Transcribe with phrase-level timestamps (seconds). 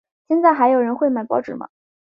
[0.27, 1.69] 现在还有人会买报纸吗？